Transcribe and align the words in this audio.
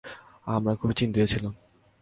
আমরা 0.47 0.73
খুব 0.75 0.89
চিন্তিত 0.91 1.23
ছিলাম। 1.25 1.53